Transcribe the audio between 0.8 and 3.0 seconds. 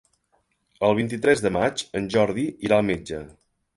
El vint-i-tres de maig en Jordi irà al